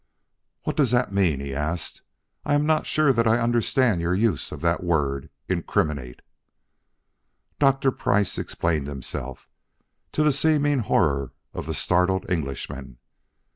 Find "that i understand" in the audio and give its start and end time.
3.13-4.01